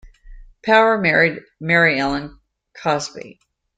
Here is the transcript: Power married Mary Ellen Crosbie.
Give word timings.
Power 0.63 0.97
married 0.97 1.43
Mary 1.59 1.99
Ellen 1.99 2.39
Crosbie. 2.73 3.39